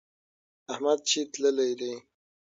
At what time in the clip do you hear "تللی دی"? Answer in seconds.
1.33-1.93